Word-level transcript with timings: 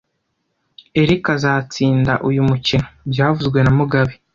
Eric 1.01 1.23
azatsinda 1.35 2.13
uyu 2.29 2.41
mukino 2.49 2.87
byavuzwe 3.11 3.59
na 3.61 3.71
mugabe 3.77 4.13